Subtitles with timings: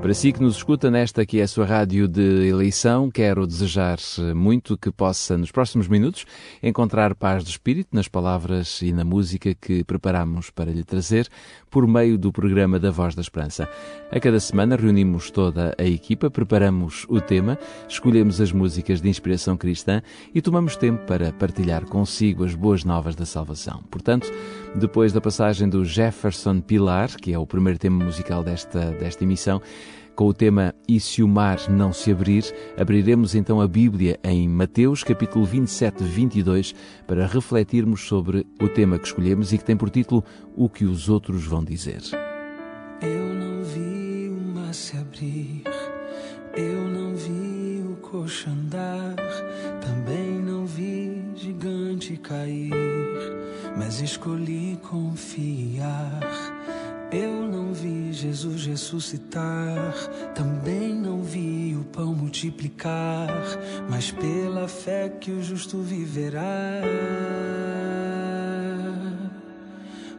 [0.00, 3.98] Para si que nos escuta nesta que é a sua rádio de eleição, quero desejar
[4.34, 6.24] muito que possa, nos próximos minutos,
[6.62, 11.28] encontrar paz de espírito nas palavras e na música que preparamos para lhe trazer
[11.68, 13.68] por meio do programa da Voz da Esperança.
[14.10, 17.58] A cada semana reunimos toda a equipa, preparamos o tema,
[17.88, 20.00] escolhemos as músicas de inspiração cristã
[20.32, 23.82] e tomamos tempo para partilhar consigo as boas novas da salvação.
[23.90, 24.32] Portanto,
[24.74, 29.60] depois da passagem do Jefferson Pilar, que é o primeiro tema musical desta, desta emissão,
[30.18, 32.44] com o tema E se o mar não se abrir,
[32.76, 36.74] abriremos então a Bíblia em Mateus capítulo 27, 22
[37.06, 40.24] para refletirmos sobre o tema que escolhemos e que tem por título
[40.56, 42.02] O que os outros vão dizer.
[43.00, 45.62] Eu não vi o mar se abrir,
[46.56, 49.14] eu não vi o coxo andar,
[49.80, 52.67] também não vi gigante cair,
[53.78, 56.20] mas escolhi confiar
[57.10, 59.94] eu não vi Jesus ressuscitar,
[60.34, 63.30] também não vi o pão multiplicar,
[63.88, 66.82] mas pela fé que o justo viverá.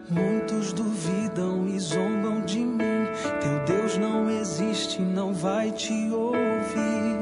[0.09, 3.05] Muitos duvidam e zombam de mim.
[3.39, 7.19] Teu Deus não existe, não vai te ouvir,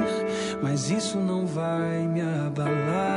[0.64, 3.17] mas isso não vai me abalar.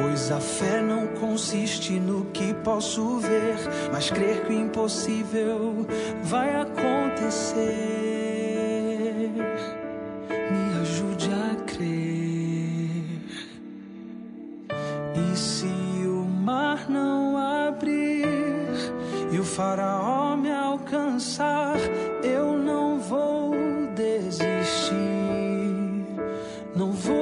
[0.00, 3.56] Pois a fé não consiste no que posso ver,
[3.92, 5.86] mas crer que o impossível
[6.22, 7.60] vai acontecer.
[10.50, 13.04] Me ajude a crer.
[15.14, 18.24] E se o mar não abrir
[19.30, 21.76] e o faraó me alcançar,
[22.22, 23.54] eu não vou
[23.94, 24.96] desistir,
[26.74, 27.19] não vou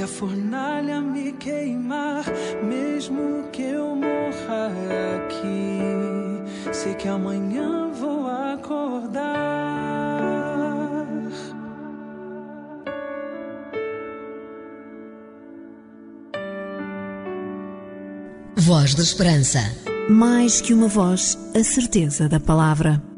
[0.00, 2.24] se a fornalha me queimar,
[2.62, 4.72] mesmo que eu morra
[5.16, 9.20] aqui, sei que amanhã vou acordar.
[18.56, 19.58] Voz da Esperança.
[20.08, 23.09] Mais que uma voz, a certeza da palavra.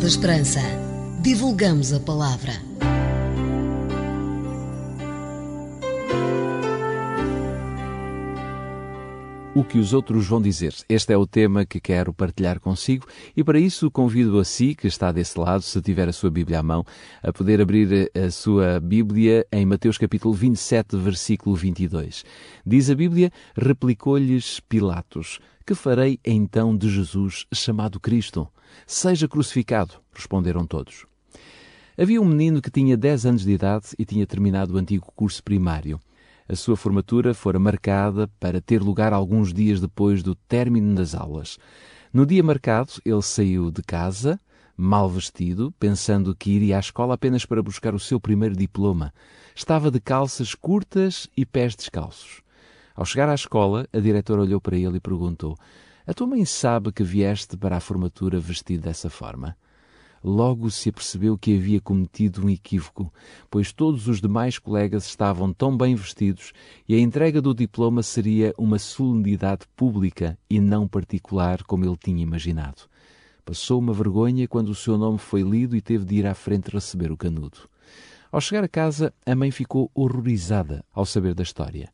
[0.00, 0.60] Da Esperança.
[1.20, 2.69] Divulgamos a palavra.
[9.60, 10.74] O que os outros vão dizer.
[10.88, 13.06] Este é o tema que quero partilhar consigo
[13.36, 16.60] e para isso convido a si, que está desse lado, se tiver a sua Bíblia
[16.60, 16.82] à mão,
[17.22, 22.24] a poder abrir a sua Bíblia em Mateus capítulo 27, versículo 22.
[22.64, 28.48] Diz a Bíblia, replicou-lhes Pilatos, que farei então de Jesus chamado Cristo?
[28.86, 31.04] Seja crucificado, responderam todos.
[31.98, 35.44] Havia um menino que tinha 10 anos de idade e tinha terminado o antigo curso
[35.44, 36.00] primário.
[36.50, 41.60] A sua formatura fora marcada para ter lugar alguns dias depois do término das aulas.
[42.12, 44.36] No dia marcado, ele saiu de casa,
[44.76, 49.14] mal vestido, pensando que iria à escola apenas para buscar o seu primeiro diploma.
[49.54, 52.42] Estava de calças curtas e pés descalços.
[52.96, 55.56] Ao chegar à escola, a diretora olhou para ele e perguntou:
[56.04, 59.56] A tua mãe sabe que vieste para a formatura vestido dessa forma?
[60.22, 63.12] Logo se apercebeu que havia cometido um equívoco,
[63.50, 66.52] pois todos os demais colegas estavam tão bem vestidos
[66.86, 72.22] e a entrega do diploma seria uma solenidade pública e não particular como ele tinha
[72.22, 72.82] imaginado.
[73.46, 76.70] Passou uma vergonha quando o seu nome foi lido e teve de ir à frente
[76.70, 77.58] receber o canudo.
[78.30, 81.90] Ao chegar a casa, a mãe ficou horrorizada ao saber da história.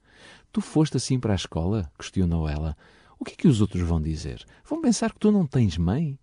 [0.52, 1.90] Tu foste assim para a escola?
[1.96, 2.76] questionou ela.
[3.18, 4.44] O que é que os outros vão dizer?
[4.68, 6.18] Vão pensar que tu não tens mãe?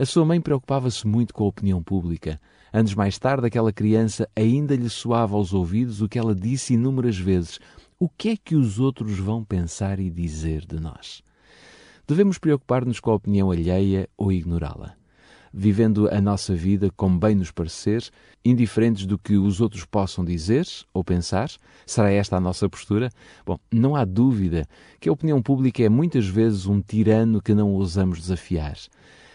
[0.00, 2.40] A sua mãe preocupava-se muito com a opinião pública.
[2.72, 7.18] Anos mais tarde, aquela criança ainda lhe soava aos ouvidos o que ela disse inúmeras
[7.18, 7.60] vezes:
[7.98, 11.22] O que é que os outros vão pensar e dizer de nós?
[12.08, 14.94] Devemos preocupar-nos com a opinião alheia ou ignorá-la.
[15.52, 18.02] Vivendo a nossa vida como bem nos parecer,
[18.42, 21.50] indiferentes do que os outros possam dizer ou pensar?
[21.84, 23.10] Será esta a nossa postura?
[23.44, 24.66] Bom, não há dúvida
[24.98, 28.78] que a opinião pública é muitas vezes um tirano que não ousamos desafiar.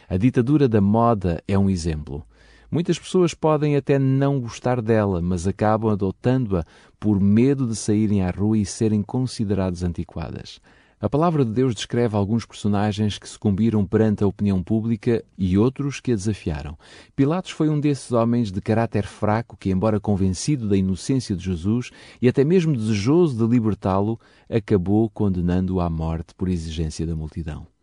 [0.08, 2.24] A ditadura da moda é um exemplo.
[2.70, 6.64] Muitas pessoas podem até não gostar dela, mas acabam adotando-a
[7.00, 10.60] por medo de saírem à rua e serem consideradas antiquadas.
[11.00, 16.00] A palavra de Deus descreve alguns personagens que sucumbiram perante a opinião pública e outros
[16.00, 16.78] que a desafiaram.
[17.16, 21.92] Pilatos foi um desses homens de caráter fraco que, embora convencido da inocência de Jesus
[22.22, 24.20] e até mesmo desejoso de libertá-lo,
[24.50, 27.75] acabou condenando-o à morte por exigência da multidão.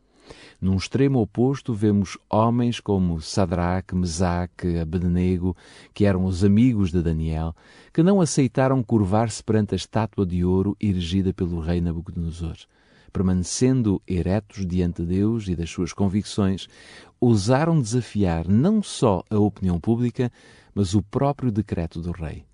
[0.63, 5.57] Num extremo oposto, vemos homens como Sadraque, Mesaque, Abednego,
[5.93, 7.53] que eram os amigos de Daniel,
[7.93, 12.55] que não aceitaram curvar-se perante a estátua de ouro erigida pelo rei Nabucodonosor.
[13.13, 16.69] Permanecendo eretos diante de Deus e das suas convicções,
[17.21, 20.31] ousaram desafiar não só a opinião pública,
[20.73, 22.45] mas o próprio decreto do rei.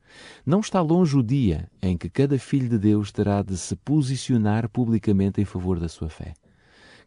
[0.46, 4.66] Não está longe o dia em que cada filho de Deus terá de se posicionar
[4.66, 6.32] publicamente em favor da sua fé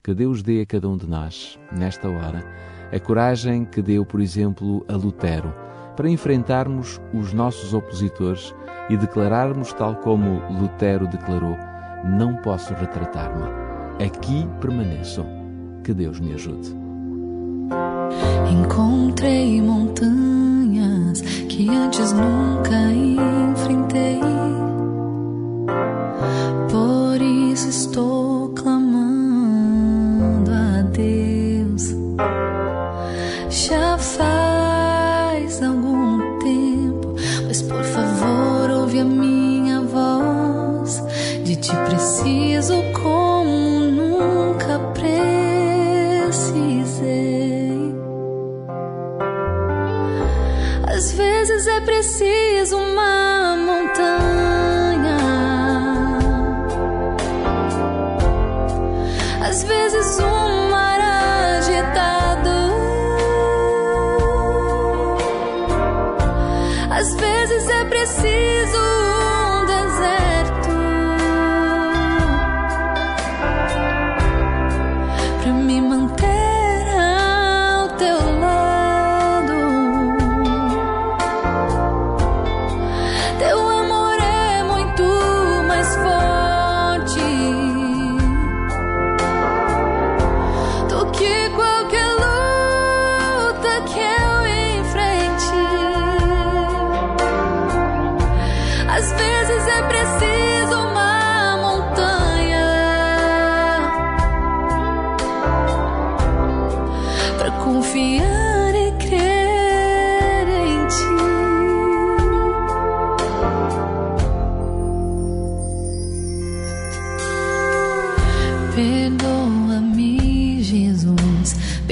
[0.03, 2.43] que Deus dê a cada um de nós, nesta hora,
[2.91, 5.53] a coragem que deu, por exemplo, a Lutero,
[5.95, 8.53] para enfrentarmos os nossos opositores
[8.89, 11.55] e declararmos, tal como Lutero declarou:
[12.03, 13.45] Não posso retratar-me.
[14.03, 15.25] Aqui permaneço.
[15.83, 16.75] Que Deus me ajude.
[18.51, 24.30] Encontrei montanhas que antes nunca enfrentei.
[67.01, 69.00] Às vezes é preciso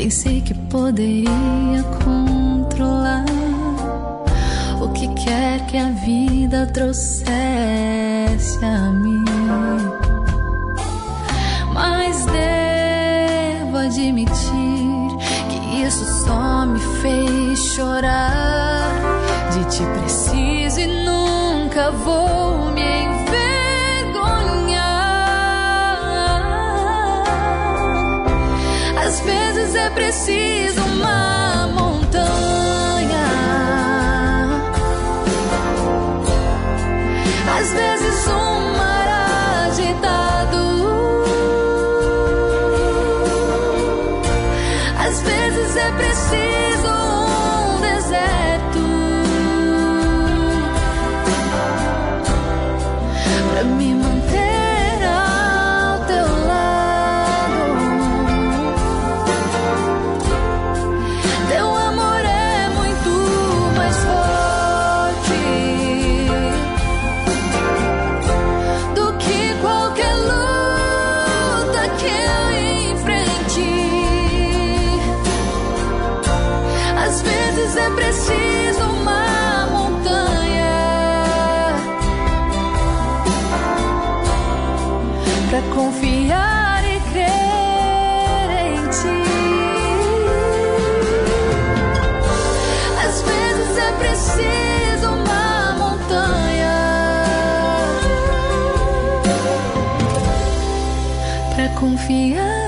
[0.01, 3.25] Pensei que poderia controlar
[4.81, 9.25] o que quer que a vida trouxesse a mim.
[11.74, 14.30] Mas devo admitir
[15.50, 18.94] que isso só me fez chorar.
[19.52, 22.79] De ti preciso e nunca vou me
[29.30, 33.28] vezes é preciso uma montanha.
[37.59, 38.48] Às vezes um
[85.73, 89.19] confiar e crer em ti.
[93.06, 96.78] Às vezes é preciso uma montanha
[101.56, 102.58] para confiar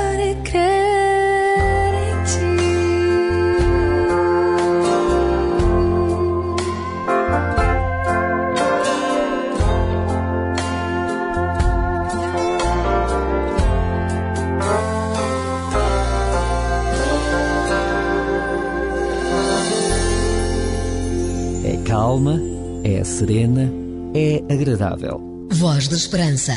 [22.11, 22.37] calma,
[22.83, 23.71] é serena,
[24.13, 25.47] é agradável.
[25.53, 26.51] Voz da Esperança.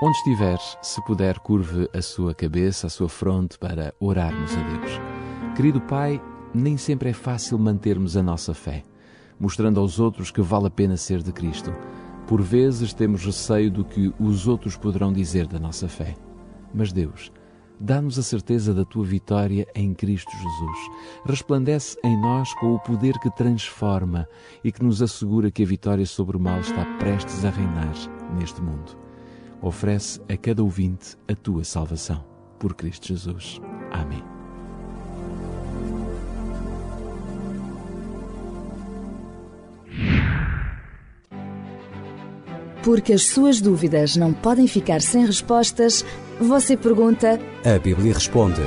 [0.00, 4.92] Onde estiver, se puder, curve a sua cabeça, a sua fronte para orarmos a Deus.
[5.56, 6.22] Querido Pai,
[6.54, 8.84] nem sempre é fácil mantermos a nossa fé,
[9.40, 11.74] mostrando aos outros que vale a pena ser de Cristo.
[12.28, 16.14] Por vezes temos receio do que os outros poderão dizer da nossa fé.
[16.72, 17.32] Mas Deus,
[17.82, 20.78] dá-nos a certeza da tua vitória em Cristo Jesus.
[21.26, 24.28] Resplandece em nós com o poder que transforma
[24.62, 27.94] e que nos assegura que a vitória sobre o mal está prestes a reinar
[28.38, 28.96] neste mundo.
[29.60, 32.24] Oferece a cada ouvinte a tua salvação.
[32.58, 33.60] Por Cristo Jesus.
[33.90, 34.22] Amém.
[42.84, 46.04] Porque as suas dúvidas não podem ficar sem respostas,
[46.40, 47.38] você pergunta.
[47.64, 48.60] A Bíblia responde.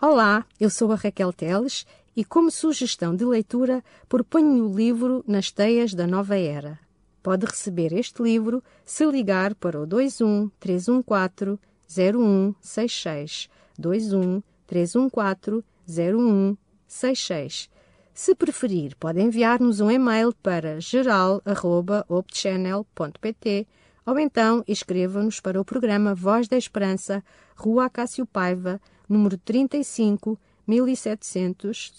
[0.00, 5.50] Olá, eu sou a Raquel Teles e, como sugestão de leitura, proponho o livro Nas
[5.50, 6.78] Teias da Nova Era.
[7.22, 17.70] Pode receber este livro se ligar para o 21 314 0166 21 314 0166
[18.14, 23.66] se preferir, pode enviar-nos um e-mail para geral.opchannel.pt
[24.06, 27.22] ou então escreva-nos para o programa Voz da Esperança,
[27.56, 31.92] Rua Acácio Paiva, número 35, 1700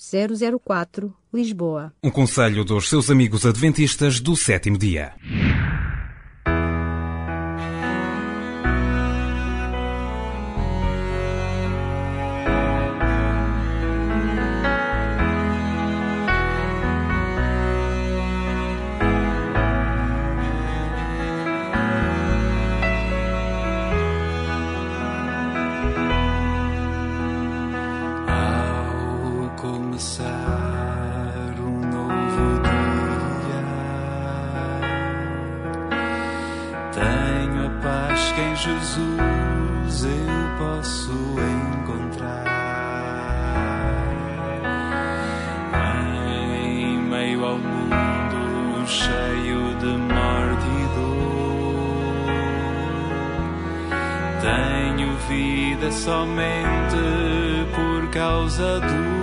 [0.64, 1.94] 004, Lisboa.
[2.04, 5.14] Um conselho dos seus amigos adventistas do sétimo dia.
[38.66, 41.12] Jesus eu posso
[41.82, 42.46] encontrar
[46.64, 51.76] em meio ao mundo cheio de morte e dor.
[54.42, 56.98] Tenho vida somente
[57.76, 59.15] por causa do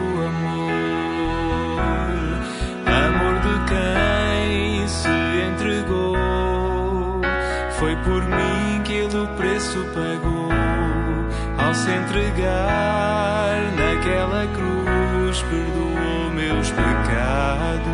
[11.83, 17.93] se entregar naquela cruz, perdoou meus pecados.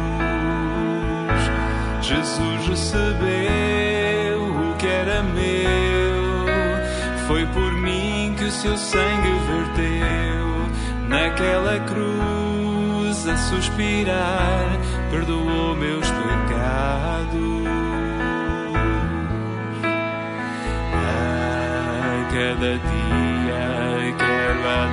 [2.03, 6.47] Jesus recebeu o que era meu,
[7.27, 10.69] foi por mim que o seu sangue verteu
[11.09, 14.79] naquela cruz a suspirar,
[15.11, 17.49] perdoou meus pecados.
[22.31, 23.28] cada dia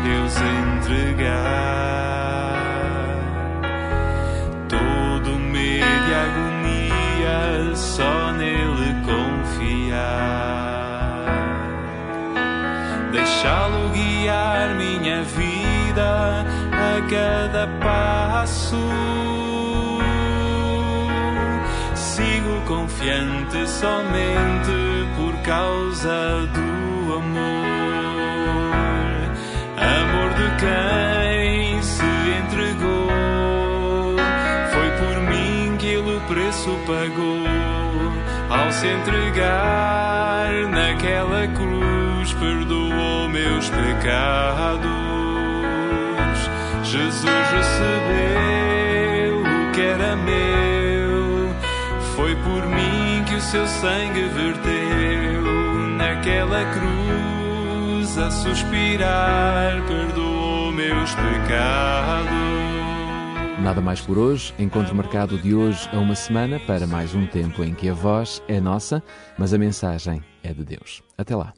[0.03, 1.75] Deus entregar
[4.67, 10.05] todo medo e agonia, só nele confiar.
[13.11, 18.75] Deixá-lo guiar minha vida a cada passo.
[21.93, 28.84] Sigo confiante somente por causa do amor,
[30.59, 32.03] quem se
[32.43, 34.15] entregou.
[34.71, 37.45] Foi por mim que ele o preço pagou
[38.49, 44.85] ao se entregar naquela cruz, perdoou meus pecados.
[46.83, 51.49] Jesus recebeu o que era meu,
[52.15, 55.41] foi por mim que o seu sangue verteu
[55.97, 60.24] naquela cruz a suspirar, perdoou
[60.75, 62.29] meus pecados.
[63.61, 64.53] Nada mais por hoje.
[64.59, 68.43] Encontro marcado de hoje a uma semana para mais um tempo em que a voz
[68.47, 69.01] é nossa,
[69.37, 71.01] mas a mensagem é de Deus.
[71.17, 71.53] Até lá.